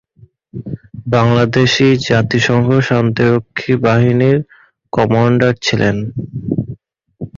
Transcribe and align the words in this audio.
বাংলাদেশী 1.07 1.87
জাতিসংঘ 2.07 2.67
শান্তিরক্ষী 2.87 3.73
বাহিনীর 3.85 4.37
কমান্ডার 4.93 5.53
ছিলেন। 5.65 5.95